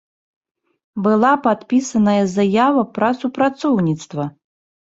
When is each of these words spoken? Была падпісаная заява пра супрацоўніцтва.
Была 1.07 1.33
падпісаная 1.43 2.23
заява 2.37 2.81
пра 2.97 3.13
супрацоўніцтва. 3.21 4.23